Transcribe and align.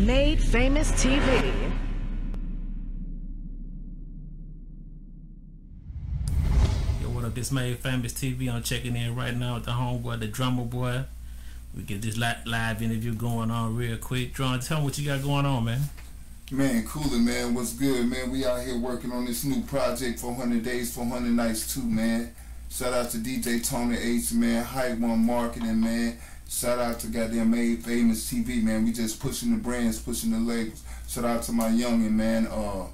Made 0.00 0.42
Famous 0.42 0.90
TV. 0.92 1.52
Yo, 7.02 7.08
what 7.10 7.24
up? 7.24 7.34
This 7.34 7.52
Made 7.52 7.78
Famous 7.80 8.14
TV. 8.14 8.50
I'm 8.50 8.62
checking 8.62 8.96
in 8.96 9.14
right 9.14 9.36
now 9.36 9.56
with 9.56 9.66
the 9.66 9.72
homeboy, 9.72 10.20
the 10.20 10.26
drummer 10.26 10.64
boy. 10.64 11.04
We 11.76 11.82
get 11.82 12.00
this 12.00 12.16
li- 12.16 12.32
live 12.46 12.82
interview 12.82 13.14
going 13.14 13.50
on 13.50 13.76
real 13.76 13.98
quick. 13.98 14.32
Drum, 14.32 14.58
tell 14.60 14.78
me 14.78 14.84
what 14.84 14.98
you 14.98 15.06
got 15.06 15.22
going 15.22 15.44
on, 15.44 15.64
man. 15.66 15.80
Man, 16.50 16.86
coolin', 16.86 17.24
man. 17.24 17.52
What's 17.54 17.74
good, 17.74 18.08
man? 18.08 18.30
We 18.30 18.46
out 18.46 18.62
here 18.62 18.78
working 18.78 19.12
on 19.12 19.26
this 19.26 19.44
new 19.44 19.60
project, 19.64 20.18
400 20.18 20.64
Days, 20.64 20.94
400 20.94 21.30
Nights, 21.30 21.74
too, 21.74 21.82
man. 21.82 22.34
Shout 22.70 22.94
out 22.94 23.10
to 23.10 23.18
DJ 23.18 23.62
Tony 23.68 23.98
H, 23.98 24.32
man. 24.32 24.64
Hype 24.64 24.98
One 24.98 25.26
Marketing, 25.26 25.80
man. 25.80 26.16
Shout 26.50 26.80
out 26.80 26.98
to 26.98 27.06
goddamn 27.06 27.52
Made 27.52 27.84
Famous 27.84 28.28
TV, 28.28 28.60
man. 28.60 28.84
We 28.84 28.90
just 28.90 29.20
pushing 29.20 29.52
the 29.52 29.56
brands, 29.56 30.00
pushing 30.00 30.32
the 30.32 30.38
labels. 30.38 30.82
Shout 31.06 31.24
out 31.24 31.44
to 31.44 31.52
my 31.52 31.68
youngin', 31.68 32.10
man. 32.10 32.48
Uh, 32.48 32.86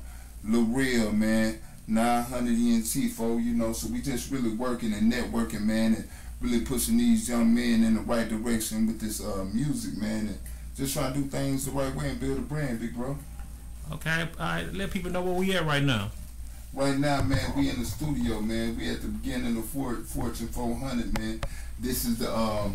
Lil 0.45 0.65
Real, 0.65 1.11
man. 1.11 1.59
900 1.89 2.51
ENT, 2.51 3.13
fo, 3.13 3.39
you 3.39 3.55
know. 3.55 3.73
So 3.73 3.89
we 3.89 4.03
just 4.03 4.31
really 4.31 4.51
working 4.51 4.93
and 4.93 5.11
networking, 5.11 5.63
man, 5.63 5.95
and 5.95 6.09
really 6.43 6.61
pushing 6.61 6.99
these 6.99 7.31
young 7.31 7.55
men 7.55 7.83
in 7.83 7.95
the 7.95 8.03
right 8.03 8.29
direction 8.29 8.87
with 8.87 9.01
this 9.01 9.25
uh, 9.25 9.47
music, 9.51 9.97
man. 9.97 10.27
And 10.27 10.39
just 10.77 10.93
trying 10.93 11.15
to 11.15 11.21
do 11.21 11.27
things 11.27 11.65
the 11.65 11.71
right 11.71 11.95
way 11.95 12.11
and 12.11 12.21
build 12.21 12.37
a 12.37 12.43
brand, 12.43 12.79
big 12.79 12.95
bro. 12.95 13.17
Okay, 13.91 14.29
all 14.39 14.47
right. 14.47 14.75
Let 14.75 14.91
people 14.91 15.11
know 15.11 15.23
where 15.23 15.33
we 15.33 15.57
at 15.57 15.65
right 15.65 15.83
now. 15.83 16.11
Right 16.75 16.99
now, 16.99 17.23
man, 17.23 17.55
we 17.57 17.71
in 17.71 17.79
the 17.79 17.87
studio, 17.87 18.43
man. 18.43 18.77
We 18.77 18.91
at 18.91 19.01
the 19.01 19.09
beginning 19.09 19.57
of 19.57 19.65
Fortune 19.65 20.49
400, 20.49 21.19
man. 21.19 21.41
This 21.79 22.05
is 22.05 22.19
the 22.19 22.35
um, 22.37 22.75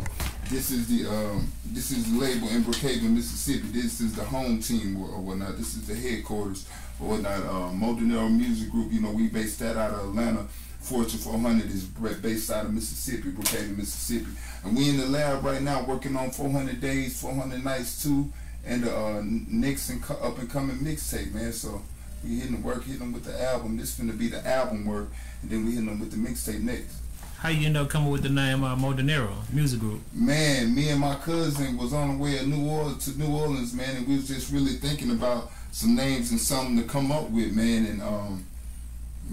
this 0.52 0.70
is 0.70 0.86
the 0.86 1.08
um, 1.08 1.50
this 1.72 1.90
is 1.90 2.12
the 2.12 2.18
label 2.18 2.48
in 2.48 2.62
Brookhaven, 2.62 3.14
Mississippi. 3.14 3.68
This 3.68 4.02
is 4.02 4.14
the 4.14 4.22
home 4.22 4.60
team 4.60 5.02
or, 5.02 5.08
or 5.08 5.20
whatnot. 5.20 5.56
This 5.56 5.74
is 5.74 5.86
the 5.86 5.94
headquarters 5.94 6.68
or 7.00 7.08
whatnot. 7.08 7.40
Uh, 7.40 7.70
Modernero 7.72 8.30
Music 8.30 8.70
Group. 8.70 8.92
You 8.92 9.00
know, 9.00 9.12
we 9.12 9.28
based 9.28 9.58
that 9.60 9.78
out 9.78 9.92
of 9.92 10.10
Atlanta. 10.10 10.44
Fortune 10.80 11.20
400 11.20 11.70
is 11.70 11.84
based 11.84 12.50
out 12.50 12.66
of 12.66 12.74
Mississippi, 12.74 13.30
Brookhaven, 13.30 13.78
Mississippi. 13.78 14.30
And 14.64 14.76
we 14.76 14.90
in 14.90 14.98
the 14.98 15.06
lab 15.06 15.42
right 15.42 15.62
now 15.62 15.84
working 15.84 16.16
on 16.16 16.30
400 16.30 16.80
days, 16.80 17.18
400 17.20 17.64
nights 17.64 18.02
too, 18.02 18.30
and 18.66 18.82
the 18.82 18.94
uh, 18.94 19.22
next 19.24 19.88
and 19.88 20.02
up 20.10 20.38
and 20.38 20.50
coming 20.50 20.76
mixtape, 20.76 21.32
man. 21.32 21.52
So 21.52 21.80
we 22.22 22.40
hitting 22.40 22.60
the 22.60 22.66
work, 22.66 22.84
hitting 22.84 22.98
them 22.98 23.12
with 23.12 23.24
the 23.24 23.42
album. 23.42 23.78
This 23.78 23.94
is 23.94 23.98
gonna 23.98 24.12
be 24.12 24.28
the 24.28 24.46
album 24.46 24.84
work, 24.84 25.08
and 25.40 25.50
then 25.50 25.64
we 25.64 25.72
hitting 25.72 25.86
them 25.86 25.98
with 25.98 26.10
the 26.10 26.18
mixtape 26.18 26.60
next. 26.60 26.96
How 27.42 27.48
you 27.48 27.66
end 27.66 27.76
up 27.76 27.88
coming 27.88 28.08
with 28.08 28.22
the 28.22 28.28
name 28.28 28.62
uh, 28.62 28.76
Modernero 28.76 29.32
Music 29.52 29.80
Group? 29.80 30.00
Man, 30.12 30.76
me 30.76 30.90
and 30.90 31.00
my 31.00 31.16
cousin 31.16 31.76
was 31.76 31.92
on 31.92 32.16
the 32.16 32.22
way 32.22 32.38
to 32.38 32.46
New 32.46 32.70
Orleans, 32.70 33.04
to 33.06 33.18
New 33.18 33.36
Orleans, 33.36 33.74
man, 33.74 33.96
and 33.96 34.06
we 34.06 34.14
was 34.14 34.28
just 34.28 34.52
really 34.52 34.74
thinking 34.74 35.10
about 35.10 35.50
some 35.72 35.96
names 35.96 36.30
and 36.30 36.38
something 36.38 36.76
to 36.76 36.84
come 36.84 37.10
up 37.10 37.30
with, 37.30 37.52
man, 37.52 37.86
and 37.86 38.00
um, 38.00 38.46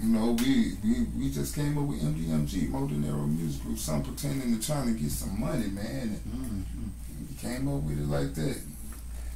you 0.02 0.08
know, 0.08 0.32
we 0.32 0.72
we 0.82 1.04
we 1.16 1.30
just 1.30 1.54
came 1.54 1.78
up 1.78 1.84
with 1.84 2.02
MDMG, 2.02 2.68
Modernero 2.72 3.28
Music 3.28 3.62
Group, 3.62 3.78
something 3.78 4.12
pretending 4.12 4.58
to 4.58 4.66
trying 4.66 4.92
to 4.92 5.00
get 5.00 5.12
some 5.12 5.38
money, 5.38 5.68
man, 5.68 6.20
and 6.32 6.66
we 7.28 7.36
came 7.36 7.68
up 7.68 7.84
with 7.84 7.96
it 7.96 8.08
like 8.08 8.34
that. 8.34 8.60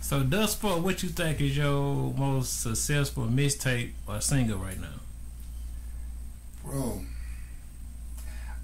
So, 0.00 0.24
thus 0.24 0.56
far, 0.56 0.80
what 0.80 1.00
you 1.04 1.10
think 1.10 1.40
is 1.40 1.56
your 1.56 2.12
most 2.14 2.62
successful 2.62 3.26
mixtape 3.26 3.92
or 4.08 4.20
single 4.20 4.58
right 4.58 4.80
now? 4.80 4.98
Bro, 6.64 7.02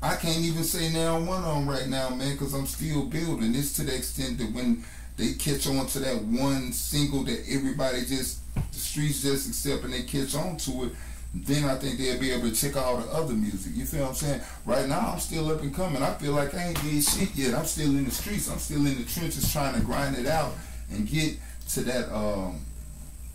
I 0.03 0.17
can't 0.17 0.39
even 0.39 0.65
say 0.65 0.91
now 0.91 1.21
one 1.21 1.45
on 1.45 1.67
right 1.67 1.87
now, 1.87 2.09
man, 2.11 2.33
because 2.33 2.55
I'm 2.55 2.67
still 2.67 3.05
building. 3.05 3.53
This 3.53 3.75
to 3.75 3.83
the 3.83 3.95
extent 3.95 4.39
that 4.39 4.53
when 4.53 4.83
they 5.17 5.35
catch 5.35 5.67
on 5.67 5.87
to 5.89 5.99
that 6.01 6.23
one 6.23 6.73
single 6.73 7.23
that 7.25 7.45
everybody 7.51 8.01
just, 8.07 8.41
the 8.55 8.79
streets 8.79 9.23
just 9.23 9.49
accept 9.49 9.85
and 9.85 9.93
they 9.93 10.03
catch 10.03 10.35
on 10.35 10.57
to 10.59 10.85
it, 10.85 10.93
then 11.35 11.65
I 11.65 11.77
think 11.77 11.99
they'll 11.99 12.19
be 12.19 12.33
able 12.33 12.49
to 12.49 12.57
check 12.57 12.77
out 12.77 13.05
the 13.05 13.13
other 13.13 13.35
music. 13.35 13.73
You 13.77 13.85
feel 13.85 14.01
what 14.01 14.09
I'm 14.11 14.15
saying? 14.15 14.41
Right 14.65 14.89
now, 14.89 15.13
I'm 15.13 15.21
still 15.21 15.51
up 15.51 15.61
and 15.61 15.75
coming. 15.75 16.03
I 16.03 16.15
feel 16.15 16.33
like 16.33 16.55
I 16.55 16.69
ain't 16.69 16.83
did 16.83 17.05
shit 17.05 17.35
yet. 17.35 17.55
I'm 17.55 17.67
still 17.67 17.91
in 17.91 18.05
the 18.05 18.11
streets. 18.11 18.51
I'm 18.51 18.59
still 18.59 18.85
in 18.87 18.97
the 18.97 19.05
trenches 19.05 19.53
trying 19.53 19.75
to 19.75 19.81
grind 19.81 20.17
it 20.17 20.27
out 20.27 20.55
and 20.91 21.07
get 21.07 21.37
to 21.71 21.83
that 21.83 22.13
um 22.13 22.61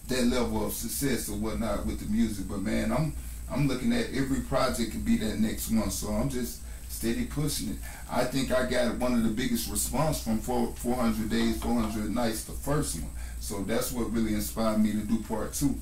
that 0.08 0.26
level 0.26 0.66
of 0.66 0.74
success 0.74 1.30
or 1.30 1.38
whatnot 1.38 1.86
with 1.86 2.00
the 2.00 2.12
music. 2.12 2.48
But 2.50 2.62
man, 2.62 2.92
I'm 2.92 3.14
I'm 3.52 3.68
looking 3.68 3.94
at 3.94 4.08
every 4.14 4.42
project 4.42 4.92
could 4.92 5.06
be 5.06 5.18
that 5.18 5.40
next 5.40 5.72
one. 5.72 5.90
So 5.92 6.10
I'm 6.10 6.30
just 6.30 6.62
steady 6.90 7.26
pushing 7.26 7.70
it. 7.70 7.78
I 8.10 8.24
think 8.24 8.52
I 8.52 8.70
got 8.70 8.98
one 8.98 9.14
of 9.14 9.24
the 9.24 9.30
biggest 9.30 9.70
response 9.70 10.24
from 10.24 10.40
400 10.40 11.30
days, 11.30 11.62
400 11.62 12.14
nights, 12.14 12.46
the 12.46 12.54
first 12.54 13.00
one. 13.00 13.12
So 13.40 13.62
that's 13.64 13.92
what 13.92 14.12
really 14.12 14.34
inspired 14.34 14.80
me 14.80 14.92
to 14.92 15.00
do 15.00 15.22
part 15.24 15.54
two. 15.54 15.76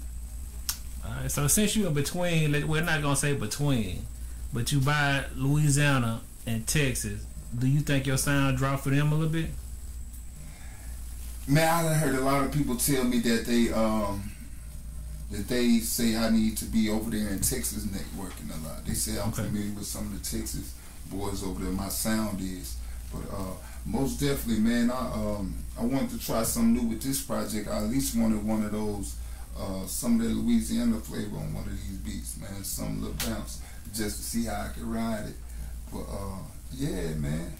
All 1.05 1.11
right, 1.11 1.31
so 1.31 1.47
since 1.47 1.75
you 1.75 1.87
in 1.87 1.93
between, 1.93 2.51
like, 2.51 2.63
we're 2.63 2.81
not 2.81 3.01
gonna 3.01 3.15
say 3.15 3.33
between, 3.33 4.05
but 4.53 4.71
you 4.71 4.79
buy 4.79 5.25
Louisiana 5.35 6.21
and 6.45 6.65
Texas. 6.65 7.25
Do 7.57 7.67
you 7.67 7.81
think 7.81 8.07
your 8.07 8.17
sound 8.17 8.57
drop 8.57 8.79
for 8.79 8.89
them 8.89 9.11
a 9.11 9.15
little 9.15 9.31
bit? 9.31 9.49
Man, 11.47 11.85
I 11.85 11.93
heard 11.93 12.15
a 12.15 12.21
lot 12.21 12.43
of 12.43 12.51
people 12.51 12.77
tell 12.77 13.03
me 13.03 13.19
that 13.19 13.45
they 13.45 13.71
um 13.71 14.31
that 15.33 15.47
they 15.47 15.79
say 15.79 16.15
I 16.15 16.29
need 16.29 16.57
to 16.57 16.65
be 16.65 16.89
over 16.89 17.09
there 17.09 17.27
in 17.29 17.39
Texas 17.39 17.85
networking 17.85 18.49
a 18.53 18.67
lot. 18.67 18.85
They 18.85 18.93
say 18.93 19.19
I'm 19.19 19.29
Okay. 19.29 19.43
familiar 19.43 19.73
with 19.73 19.85
some 19.87 20.05
of 20.07 20.13
the 20.13 20.37
Texas 20.37 20.73
boys 21.11 21.43
over 21.43 21.63
there. 21.63 21.71
My 21.73 21.89
sound 21.89 22.39
is, 22.39 22.77
but 23.11 23.23
uh, 23.35 23.53
most 23.85 24.19
definitely, 24.19 24.63
man, 24.63 24.91
I 24.91 25.11
um 25.13 25.53
I 25.79 25.83
wanted 25.83 26.11
to 26.11 26.19
try 26.19 26.43
something 26.43 26.73
new 26.83 26.89
with 26.89 27.01
this 27.01 27.21
project. 27.21 27.67
I 27.67 27.77
at 27.77 27.89
least 27.89 28.15
wanted 28.15 28.43
one 28.45 28.63
of 28.63 28.71
those 28.71 29.15
uh 29.59 29.85
some 29.87 30.19
of 30.19 30.27
that 30.27 30.33
Louisiana 30.33 30.97
flavor 30.99 31.37
on 31.37 31.53
one 31.53 31.63
of 31.65 31.71
these 31.71 31.97
beats, 32.05 32.37
man. 32.37 32.63
Some 32.63 33.01
little 33.01 33.17
bounce 33.27 33.61
just 33.93 34.17
to 34.17 34.23
see 34.23 34.45
how 34.45 34.61
I 34.61 34.67
could 34.69 34.83
ride 34.83 35.25
it. 35.27 35.35
But 35.91 36.05
uh, 36.09 36.39
yeah, 36.73 37.13
man. 37.15 37.53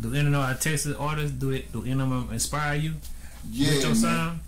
Do 0.00 0.14
any 0.14 0.28
of 0.28 0.34
our 0.34 0.54
Texas 0.54 0.94
artists 0.98 1.32
do 1.36 1.50
it? 1.50 1.70
Do 1.72 1.82
any 1.82 1.92
of 1.92 1.98
them 2.08 2.28
inspire 2.32 2.76
you 2.76 2.94
Yeah, 3.50 3.68
with 3.70 3.80
your 3.82 3.88
man. 3.90 3.96
sound? 3.96 4.40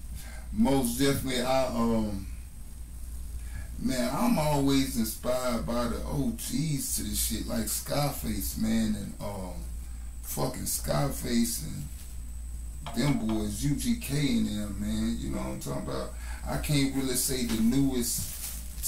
most 0.57 0.99
definitely 1.01 1.43
I 1.43 1.67
um 1.67 2.27
man 3.85 4.11
I'm 4.13 4.39
always 4.39 4.97
inspired 4.99 5.67
by 5.67 5.89
the 5.89 6.03
OGs 6.07 6.97
to 6.97 7.03
this 7.03 7.27
shit 7.27 7.47
like 7.47 7.69
Scarface 7.69 8.57
man 8.57 8.97
and 8.97 9.15
um 9.21 9.53
fucking 10.23 10.67
Scarface 10.67 11.65
and 11.65 12.97
them 12.97 13.27
boys 13.27 13.63
UGK 13.63 14.39
and 14.39 14.49
them 14.49 14.77
man 14.81 15.17
you 15.21 15.31
know 15.31 15.39
what 15.39 15.47
I'm 15.49 15.61
talking 15.61 15.89
about? 15.89 16.11
I 16.49 16.57
can't 16.59 16.95
really 16.95 17.15
say 17.15 17.45
the 17.45 17.63
newest 17.63 18.33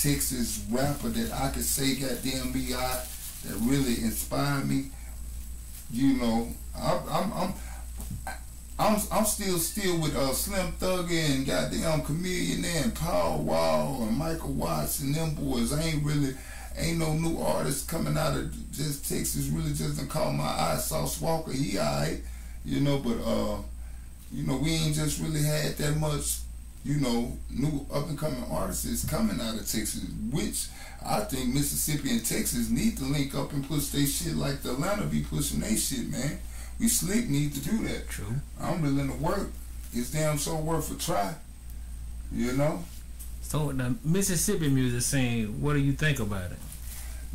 Texas 0.02 0.64
rapper 0.70 1.08
that 1.08 1.32
I 1.32 1.50
could 1.50 1.64
say 1.64 1.96
goddamn 1.96 2.52
me 2.52 2.74
I 2.74 3.02
that 3.44 3.56
really 3.60 4.02
inspired 4.02 4.68
me. 4.68 4.86
You 5.90 6.14
know 6.14 6.48
I, 6.76 7.00
I'm 7.10 7.32
I'm 7.32 7.54
I'm 8.78 9.00
I'm 9.10 9.24
still 9.24 9.58
still 9.58 9.98
with 9.98 10.14
uh, 10.14 10.32
Slim 10.32 10.72
Thugger 10.72 11.34
and 11.34 11.46
goddamn 11.46 12.02
Chamillionaire 12.02 12.84
and 12.84 12.94
Paul 12.94 13.38
Wall 13.38 14.02
and 14.02 14.16
Michael 14.16 14.52
Watts 14.52 15.00
and 15.00 15.14
them 15.14 15.34
boys. 15.34 15.72
I 15.72 15.82
ain't 15.82 16.04
really 16.04 16.34
ain't 16.76 16.98
no 16.98 17.14
new 17.14 17.40
artists 17.40 17.86
coming 17.86 18.18
out 18.18 18.36
of 18.36 18.72
just 18.72 19.08
Texas. 19.08 19.48
Really 19.48 19.72
just 19.72 19.96
done 19.96 20.08
caught 20.08 20.34
my 20.34 20.44
eye. 20.44 20.76
Sauce 20.76 21.20
Walka, 21.20 21.54
he 21.54 21.78
alright, 21.78 22.20
you 22.66 22.80
know. 22.80 22.98
But 22.98 23.16
uh, 23.24 23.62
you 24.30 24.46
know 24.46 24.58
we 24.58 24.74
ain't 24.74 24.94
just 24.94 25.20
really 25.20 25.42
had 25.42 25.76
that 25.78 25.96
much. 25.96 26.40
You 26.84 27.00
know, 27.00 27.36
new 27.50 27.84
up 27.92 28.08
and 28.08 28.18
coming 28.18 28.44
artists 28.48 29.10
coming 29.10 29.40
out 29.40 29.54
of 29.54 29.60
Texas, 29.66 30.04
which 30.30 30.68
I 31.04 31.20
think 31.20 31.52
Mississippi 31.52 32.10
and 32.10 32.24
Texas 32.24 32.68
need 32.70 32.98
to 32.98 33.04
link 33.04 33.34
up 33.34 33.52
and 33.54 33.66
push 33.66 33.88
their 33.88 34.06
shit 34.06 34.36
like 34.36 34.60
the 34.62 34.72
Atlanta 34.72 35.06
be 35.06 35.22
pushing 35.22 35.60
their 35.60 35.76
shit, 35.76 36.08
man. 36.10 36.38
We 36.78 36.88
slick 36.88 37.28
need 37.28 37.54
to 37.54 37.60
do 37.60 37.86
that. 37.88 38.08
True. 38.08 38.34
I'm 38.60 38.82
willing 38.82 39.10
to 39.10 39.16
work. 39.16 39.50
It's 39.92 40.10
damn 40.10 40.38
so 40.38 40.56
worth 40.56 40.94
a 40.94 40.98
try. 40.98 41.34
You 42.32 42.52
know? 42.52 42.84
So 43.40 43.72
the 43.72 43.94
Mississippi 44.04 44.68
music 44.68 45.02
scene, 45.02 45.60
what 45.60 45.74
do 45.74 45.78
you 45.78 45.92
think 45.92 46.18
about 46.18 46.50
it? 46.50 46.58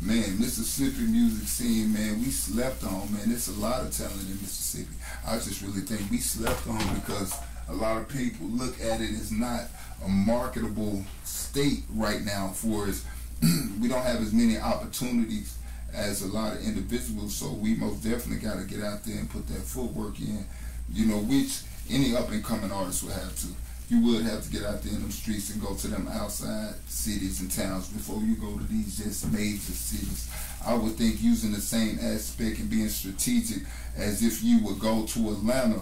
Man, 0.00 0.38
Mississippi 0.38 1.10
music 1.10 1.48
scene, 1.48 1.92
man, 1.92 2.18
we 2.18 2.26
slept 2.26 2.84
on, 2.84 3.12
man. 3.12 3.28
There's 3.28 3.48
a 3.48 3.60
lot 3.60 3.82
of 3.82 3.90
talent 3.92 4.20
in 4.20 4.40
Mississippi. 4.40 4.94
I 5.26 5.36
just 5.36 5.62
really 5.62 5.80
think 5.80 6.10
we 6.10 6.18
slept 6.18 6.66
on 6.66 6.94
because 6.96 7.34
a 7.68 7.74
lot 7.74 7.96
of 7.96 8.08
people 8.08 8.46
look 8.48 8.80
at 8.80 9.00
it 9.00 9.10
as 9.10 9.32
not 9.32 9.62
a 10.04 10.08
marketable 10.08 11.04
state 11.24 11.84
right 11.94 12.22
now 12.22 12.48
for 12.48 12.86
us. 12.88 13.04
we 13.80 13.88
don't 13.88 14.02
have 14.02 14.20
as 14.20 14.32
many 14.32 14.58
opportunities 14.58 15.56
as 15.94 16.22
a 16.22 16.28
lot 16.28 16.54
of 16.54 16.64
individuals, 16.64 17.34
so 17.34 17.50
we 17.50 17.74
most 17.74 18.02
definitely 18.02 18.44
got 18.46 18.58
to 18.58 18.64
get 18.64 18.82
out 18.82 19.04
there 19.04 19.18
and 19.18 19.30
put 19.30 19.46
that 19.48 19.62
footwork 19.62 20.18
in, 20.20 20.44
you 20.92 21.06
know, 21.06 21.18
which 21.18 21.62
any 21.90 22.16
up 22.16 22.30
and 22.30 22.44
coming 22.44 22.72
artist 22.72 23.02
would 23.04 23.12
have 23.12 23.36
to. 23.36 23.48
You 23.88 24.00
would 24.06 24.22
have 24.22 24.42
to 24.44 24.50
get 24.50 24.64
out 24.64 24.82
there 24.82 24.94
in 24.94 25.02
them 25.02 25.10
streets 25.10 25.50
and 25.50 25.60
go 25.60 25.74
to 25.74 25.88
them 25.88 26.08
outside 26.08 26.74
cities 26.86 27.40
and 27.40 27.50
towns 27.50 27.88
before 27.88 28.22
you 28.22 28.36
go 28.36 28.56
to 28.56 28.64
these 28.64 28.96
just 28.96 29.30
major 29.30 29.58
cities. 29.58 30.30
I 30.64 30.74
would 30.74 30.92
think 30.92 31.22
using 31.22 31.52
the 31.52 31.60
same 31.60 31.98
aspect 32.00 32.58
and 32.58 32.70
being 32.70 32.88
strategic 32.88 33.64
as 33.96 34.22
if 34.22 34.42
you 34.42 34.64
would 34.64 34.78
go 34.78 35.04
to 35.04 35.30
Atlanta 35.32 35.80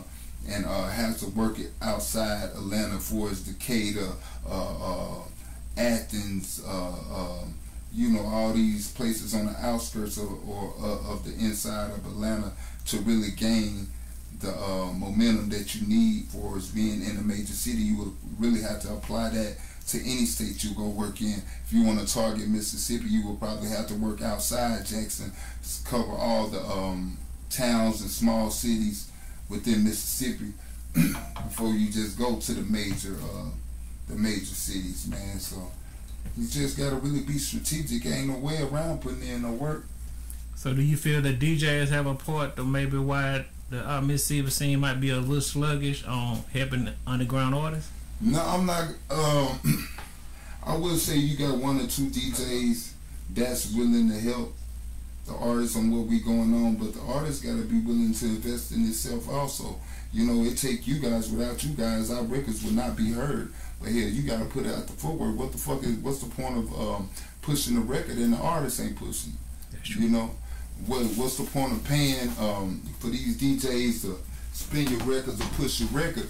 and 0.48 0.64
uh, 0.64 0.88
has 0.88 1.20
to 1.20 1.26
work 1.30 1.58
it 1.58 1.70
outside 1.82 2.50
Atlanta 2.56 2.98
for 2.98 3.28
as 3.30 3.42
Decatur, 3.42 4.08
uh, 4.48 5.18
uh, 5.20 5.22
Athens, 5.76 6.62
uh, 6.66 6.88
um, 7.14 7.54
you 7.92 8.10
know, 8.10 8.24
all 8.24 8.52
these 8.52 8.92
places 8.92 9.34
on 9.34 9.46
the 9.46 9.56
outskirts 9.64 10.16
of, 10.16 10.48
or 10.48 10.74
uh, 10.80 11.12
of 11.12 11.24
the 11.24 11.32
inside 11.44 11.90
of 11.90 12.04
Atlanta 12.06 12.52
to 12.86 12.98
really 12.98 13.30
gain 13.32 13.88
the 14.40 14.50
uh, 14.50 14.92
momentum 14.92 15.48
that 15.50 15.74
you 15.74 15.86
need 15.86 16.24
for 16.26 16.58
being 16.74 17.02
in 17.04 17.16
a 17.16 17.22
major 17.22 17.52
city. 17.52 17.78
You 17.78 17.98
would 17.98 18.12
really 18.38 18.62
have 18.62 18.80
to 18.82 18.92
apply 18.92 19.30
that 19.30 19.56
to 19.88 19.98
any 19.98 20.24
state 20.24 20.62
you 20.62 20.74
go 20.74 20.86
work 20.88 21.20
in. 21.20 21.42
If 21.66 21.72
you 21.72 21.84
want 21.84 22.06
to 22.06 22.12
target 22.12 22.48
Mississippi, 22.48 23.08
you 23.08 23.26
will 23.26 23.36
probably 23.36 23.68
have 23.70 23.88
to 23.88 23.94
work 23.94 24.22
outside 24.22 24.86
Jackson, 24.86 25.32
cover 25.84 26.12
all 26.12 26.46
the 26.46 26.62
um, 26.62 27.18
towns 27.50 28.00
and 28.00 28.10
small 28.10 28.50
cities 28.50 29.10
within 29.48 29.84
Mississippi 29.84 30.52
before 30.94 31.70
you 31.70 31.90
just 31.90 32.18
go 32.18 32.36
to 32.36 32.52
the 32.52 32.62
major 32.62 33.16
uh, 33.34 33.50
the 34.08 34.16
major 34.16 34.46
cities, 34.46 35.06
man. 35.08 35.38
So 35.38 35.70
you 36.36 36.48
just 36.48 36.78
gotta 36.78 36.96
really 36.96 37.20
be 37.20 37.38
strategic. 37.38 38.06
Ain't 38.06 38.28
no 38.28 38.38
way 38.38 38.62
around 38.62 39.02
putting 39.02 39.26
in 39.26 39.42
the 39.42 39.50
work. 39.50 39.84
So 40.56 40.74
do 40.74 40.82
you 40.82 40.96
feel 40.96 41.22
that 41.22 41.38
DJs 41.38 41.88
have 41.88 42.06
a 42.06 42.14
part 42.14 42.56
to 42.56 42.64
maybe 42.64 42.98
why 42.98 43.46
the 43.70 43.88
uh, 43.90 44.00
Mississippi 44.00 44.50
scene 44.50 44.80
might 44.80 45.00
be 45.00 45.10
a 45.10 45.16
little 45.16 45.40
sluggish 45.40 46.04
on 46.04 46.44
helping 46.52 46.90
underground 47.06 47.54
artists? 47.54 47.90
No, 48.20 48.42
I'm 48.42 48.66
not. 48.66 48.88
Um, 49.10 49.88
I 50.66 50.76
will 50.76 50.96
say 50.96 51.16
you 51.16 51.36
got 51.38 51.56
one 51.56 51.80
or 51.80 51.86
two 51.86 52.08
DJs 52.10 52.92
that's 53.30 53.72
willing 53.72 54.10
to 54.10 54.20
help 54.20 54.54
the 55.26 55.34
artists 55.34 55.76
on 55.76 55.90
what 55.90 56.06
we 56.06 56.20
going 56.20 56.52
on, 56.54 56.74
but 56.74 56.92
the 56.92 57.00
artist 57.00 57.42
got 57.42 57.56
to 57.56 57.64
be 57.64 57.80
willing 57.80 58.12
to 58.12 58.24
invest 58.26 58.72
in 58.72 58.86
itself 58.86 59.28
also. 59.28 59.78
You 60.12 60.26
know, 60.26 60.44
it 60.44 60.56
take 60.56 60.86
you 60.86 60.98
guys. 60.98 61.30
Without 61.30 61.62
you 61.62 61.70
guys, 61.70 62.10
our 62.10 62.22
records 62.24 62.64
would 62.64 62.74
not 62.74 62.96
be 62.96 63.12
heard. 63.12 63.52
But 63.80 63.90
here, 63.90 64.08
you 64.08 64.22
got 64.22 64.40
to 64.40 64.44
put 64.46 64.66
out 64.66 64.86
the 64.86 64.92
footwork. 64.92 65.36
What 65.36 65.52
the 65.52 65.58
fuck 65.58 65.82
is? 65.82 65.96
What's 65.96 66.18
the 66.18 66.30
point 66.30 66.58
of 66.58 66.80
um, 66.80 67.10
pushing 67.42 67.74
the 67.76 67.80
record 67.80 68.18
and 68.18 68.32
the 68.32 68.38
artist 68.38 68.80
ain't 68.80 68.96
pushing? 68.96 69.32
You 69.84 70.08
know, 70.08 70.30
what 70.86 71.04
what's 71.16 71.36
the 71.36 71.44
point 71.44 71.72
of 71.72 71.84
paying 71.84 72.28
um, 72.40 72.82
for 72.98 73.06
these 73.08 73.36
DJs 73.38 74.02
to 74.02 74.18
spin 74.52 74.88
your 74.88 75.00
records 75.00 75.40
or 75.40 75.48
push 75.54 75.80
your 75.80 75.88
record 75.90 76.28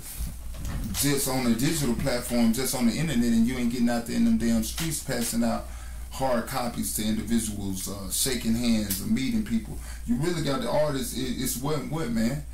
just 0.93 1.29
on 1.29 1.47
a 1.47 1.55
digital 1.55 1.95
platform, 1.97 2.53
just 2.53 2.75
on 2.75 2.87
the 2.87 2.93
internet, 2.93 3.33
and 3.33 3.47
you 3.47 3.57
ain't 3.57 3.73
getting 3.73 3.89
out 3.89 4.07
there 4.07 4.17
in 4.17 4.25
them 4.25 4.39
damn 4.39 4.63
streets 4.63 5.03
passing 5.03 5.43
out 5.43 5.67
hard 6.11 6.47
copies 6.47 6.95
to 6.97 7.05
individuals, 7.05 7.89
uh, 7.89 8.11
shaking 8.11 8.55
hands, 8.55 9.03
or 9.03 9.07
meeting 9.07 9.45
people. 9.45 9.77
You 10.07 10.17
really 10.17 10.43
got 10.43 10.61
the 10.61 10.71
artist. 10.71 11.17
It, 11.17 11.43
it's 11.43 11.57
what 11.57 11.79
and 11.79 11.91
what, 11.91 12.11
man. 12.11 12.45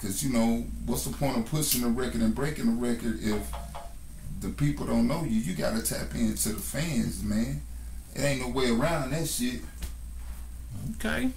Because 0.00 0.24
you 0.24 0.32
know, 0.32 0.64
what's 0.86 1.04
the 1.04 1.14
point 1.14 1.36
of 1.36 1.46
pushing 1.46 1.82
the 1.82 1.88
record 1.88 2.22
and 2.22 2.34
breaking 2.34 2.66
the 2.66 2.86
record 2.86 3.18
if 3.20 3.52
the 4.40 4.48
people 4.48 4.86
don't 4.86 5.06
know 5.06 5.24
you? 5.24 5.40
You 5.40 5.54
got 5.54 5.76
to 5.76 5.82
tap 5.82 6.14
into 6.14 6.50
the 6.50 6.60
fans, 6.60 7.22
man. 7.22 7.60
It 8.14 8.22
ain't 8.22 8.40
no 8.40 8.48
way 8.48 8.70
around 8.70 9.10
that 9.10 9.28
shit. 9.28 9.60
Okay. 10.96 11.30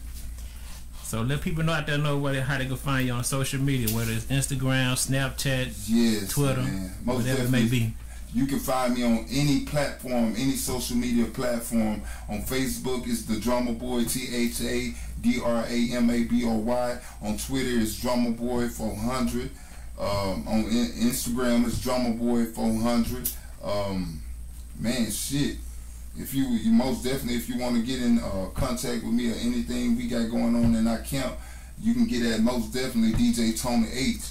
So 1.03 1.21
let 1.21 1.41
people 1.41 1.63
know 1.63 1.73
out 1.73 1.87
there 1.87 1.97
know 1.97 2.17
where 2.17 2.33
they, 2.33 2.39
how 2.39 2.57
they 2.57 2.65
can 2.65 2.77
find 2.77 3.05
you 3.05 3.13
on 3.13 3.23
social 3.25 3.59
media, 3.59 3.93
whether 3.93 4.13
it's 4.13 4.25
Instagram, 4.25 4.93
Snapchat, 4.93 5.73
Yes, 5.87 6.29
Twitter, 6.31 6.61
man. 6.61 6.91
Most 7.03 7.17
whatever 7.17 7.43
it 7.43 7.49
may 7.51 7.65
be. 7.65 7.93
You 8.33 8.47
can 8.47 8.59
find 8.59 8.95
me 8.95 9.03
on 9.03 9.25
any 9.29 9.61
platform, 9.65 10.33
any 10.35 10.55
social 10.55 10.97
media 10.97 11.25
platform. 11.25 12.01
On 12.29 12.41
Facebook, 12.41 13.07
it's 13.07 13.23
the 13.23 13.39
Drama 13.39 13.73
Boy, 13.73 14.05
T 14.05 14.27
H 14.33 14.61
A 14.61 14.93
D 15.21 15.39
R 15.43 15.63
A 15.67 15.89
M 15.93 16.09
A 16.09 16.23
B 16.23 16.43
O 16.45 16.53
Y. 16.57 16.99
On 17.21 17.37
Twitter, 17.37 17.79
it's 17.79 18.01
Drama 18.01 18.31
Boy 18.31 18.67
400. 18.67 19.51
Um, 19.99 20.47
on 20.47 20.65
in- 20.65 20.93
Instagram, 21.09 21.67
it's 21.67 21.79
Drama 21.79 22.11
Boy 22.11 22.45
400. 22.45 23.29
Um, 23.63 24.21
man, 24.79 25.11
shit. 25.11 25.57
If 26.17 26.33
you, 26.33 26.45
you 26.45 26.71
most 26.71 27.03
definitely, 27.03 27.35
if 27.35 27.47
you 27.49 27.57
want 27.59 27.75
to 27.75 27.81
get 27.81 28.01
in 28.01 28.19
uh, 28.19 28.47
contact 28.53 29.03
with 29.03 29.13
me 29.13 29.31
or 29.31 29.35
anything 29.35 29.95
we 29.95 30.07
got 30.07 30.29
going 30.29 30.55
on 30.55 30.75
in 30.75 30.87
our 30.87 30.99
camp, 30.99 31.35
you 31.79 31.93
can 31.93 32.05
get 32.05 32.23
at 32.23 32.39
most 32.41 32.73
definitely 32.73 33.13
DJ 33.13 33.59
Tony 33.59 33.87
H. 33.91 34.21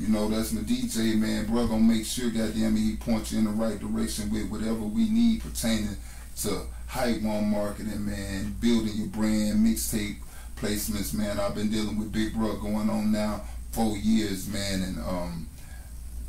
You 0.00 0.08
know, 0.08 0.28
that's 0.28 0.52
my 0.52 0.62
DJ, 0.62 1.14
man. 1.14 1.44
Bro, 1.44 1.66
gonna 1.66 1.82
make 1.82 2.06
sure, 2.06 2.30
goddamn 2.30 2.74
it, 2.74 2.80
he 2.80 2.96
points 2.96 3.32
you 3.32 3.38
in 3.38 3.44
the 3.44 3.50
right 3.50 3.78
direction 3.78 4.30
with 4.30 4.50
whatever 4.50 4.80
we 4.80 5.10
need 5.10 5.42
pertaining 5.42 5.94
to 6.38 6.62
hype 6.86 7.20
one 7.20 7.50
marketing, 7.50 8.06
man. 8.06 8.56
Building 8.60 8.94
your 8.96 9.08
brand, 9.08 9.64
mixtape 9.64 10.16
placements, 10.56 11.12
man. 11.12 11.38
I've 11.38 11.54
been 11.54 11.70
dealing 11.70 11.98
with 11.98 12.12
Big 12.12 12.32
Bro 12.32 12.56
going 12.56 12.88
on 12.88 13.12
now 13.12 13.42
four 13.72 13.94
years, 13.98 14.48
man. 14.48 14.82
And 14.82 14.98
um, 15.00 15.48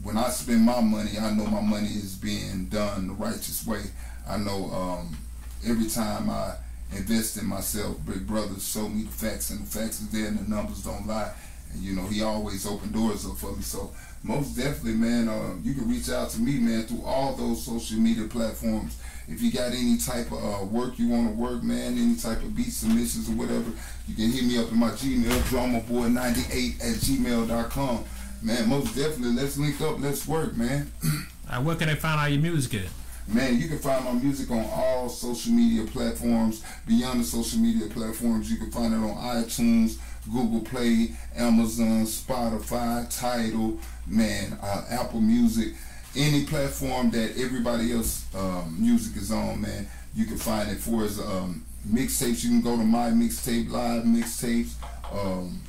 when 0.03 0.17
I 0.17 0.27
spend 0.31 0.63
my 0.63 0.81
money, 0.81 1.11
I 1.17 1.31
know 1.31 1.45
my 1.45 1.61
money 1.61 1.87
is 1.87 2.15
being 2.15 2.65
done 2.65 3.07
the 3.07 3.13
righteous 3.13 3.65
way. 3.65 3.83
I 4.27 4.37
know 4.37 4.69
um, 4.71 5.17
every 5.65 5.87
time 5.87 6.29
I 6.29 6.55
invest 6.93 7.37
in 7.37 7.45
myself, 7.45 8.05
Big 8.05 8.27
Brother 8.27 8.59
showed 8.59 8.89
me 8.89 9.03
the 9.03 9.11
facts, 9.11 9.49
and 9.49 9.61
the 9.61 9.79
facts 9.79 10.01
is 10.01 10.09
there, 10.09 10.27
and 10.27 10.39
the 10.39 10.49
numbers 10.49 10.83
don't 10.83 11.07
lie. 11.07 11.31
And 11.73 11.81
you 11.81 11.93
know, 11.93 12.07
he 12.07 12.21
always 12.21 12.65
opened 12.65 12.93
doors 12.93 13.25
up 13.25 13.37
for 13.37 13.55
me. 13.55 13.61
So 13.61 13.91
most 14.23 14.55
definitely, 14.55 14.95
man, 14.95 15.27
uh, 15.27 15.55
you 15.63 15.73
can 15.73 15.89
reach 15.89 16.09
out 16.09 16.29
to 16.31 16.39
me, 16.39 16.59
man, 16.59 16.83
through 16.83 17.03
all 17.03 17.33
those 17.33 17.65
social 17.65 17.97
media 17.97 18.27
platforms. 18.27 18.97
If 19.27 19.41
you 19.41 19.51
got 19.51 19.71
any 19.71 19.97
type 19.97 20.31
of 20.31 20.43
uh, 20.43 20.65
work 20.65 20.99
you 20.99 21.09
want 21.09 21.29
to 21.29 21.35
work, 21.35 21.63
man, 21.63 21.97
any 21.97 22.15
type 22.15 22.41
of 22.43 22.55
beat 22.55 22.71
submissions 22.71 23.29
or 23.29 23.33
whatever, 23.33 23.71
you 24.07 24.15
can 24.15 24.31
hit 24.31 24.43
me 24.43 24.57
up 24.57 24.71
in 24.71 24.77
my 24.77 24.89
Gmail, 24.89 25.39
dramaboy98 25.49 26.79
at 26.81 26.95
gmail.com. 26.97 28.03
Man, 28.43 28.69
most 28.69 28.95
definitely, 28.95 29.35
let's 29.35 29.57
link 29.57 29.79
up, 29.81 29.99
let's 29.99 30.27
work, 30.27 30.55
man. 30.57 30.91
Uh, 31.49 31.61
where 31.61 31.75
can 31.75 31.89
they 31.89 31.95
find 31.95 32.17
all 32.17 32.29
your 32.29 32.39
music 32.39 32.81
at? 32.85 32.89
Man, 33.27 33.59
you 33.59 33.67
can 33.67 33.77
find 33.77 34.05
my 34.05 34.13
music 34.13 34.49
on 34.51 34.65
all 34.73 35.09
social 35.09 35.51
media 35.51 35.85
platforms. 35.85 36.63
Beyond 36.87 37.19
the 37.19 37.23
social 37.25 37.59
media 37.59 37.87
platforms, 37.87 38.49
you 38.49 38.57
can 38.57 38.71
find 38.71 38.93
it 38.93 38.97
on 38.97 39.15
iTunes, 39.17 39.97
Google 40.31 40.61
Play, 40.61 41.11
Amazon, 41.35 42.05
Spotify, 42.05 43.07
Tidal, 43.09 43.79
man, 44.07 44.57
uh, 44.61 44.85
Apple 44.89 45.21
Music, 45.21 45.73
any 46.15 46.45
platform 46.45 47.09
that 47.11 47.37
everybody 47.37 47.93
else 47.93 48.25
um, 48.35 48.75
music 48.79 49.15
is 49.21 49.31
on, 49.31 49.61
man. 49.61 49.87
You 50.13 50.25
can 50.25 50.37
find 50.37 50.69
it 50.69 50.77
for 50.77 51.03
as 51.03 51.19
um, 51.19 51.65
mixtapes. 51.87 52.43
You 52.43 52.49
can 52.49 52.61
go 52.61 52.75
to 52.75 52.83
my 52.83 53.09
mixtape, 53.09 53.69
live 53.69 54.03
mixtapes, 54.03 54.73
um, 55.11 55.61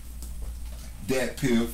DatPiff, 1.06 1.70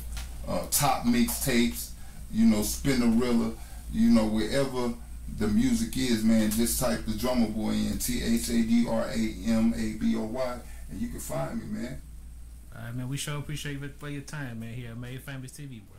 uh, 0.47 0.67
top 0.71 1.05
mixtapes, 1.05 1.91
you 2.31 2.47
know, 2.47 2.59
Spinrilla, 2.59 3.55
you 3.93 4.11
know, 4.11 4.27
wherever 4.27 4.93
the 5.39 5.49
music 5.49 5.97
is, 5.97 6.25
man, 6.25 6.51
just 6.51 6.81
type 6.81 7.05
the 7.07 7.13
drummer 7.13 7.49
boy 7.49 7.71
in 7.71 7.99
T 7.99 8.23
H 8.23 8.49
A 8.51 8.63
D 8.63 8.87
R 8.89 9.05
A 9.05 9.51
M 9.51 9.75
A 9.77 9.93
B 9.99 10.15
O 10.17 10.25
Y 10.25 10.59
and 10.91 11.01
you 11.01 11.09
can 11.09 11.21
find 11.21 11.59
me, 11.61 11.81
man. 11.81 12.01
All 12.79 12.85
right, 12.85 12.95
man. 12.95 13.09
We 13.09 13.17
sure 13.17 13.39
appreciate 13.39 13.81
you 13.81 13.91
for 13.99 14.09
your 14.09 14.23
time, 14.23 14.61
man. 14.61 14.73
Here 14.73 14.91
at 14.91 14.97
Made 14.97 15.21
Famous 15.23 15.53
TV, 15.53 15.81
bro. 15.89 15.98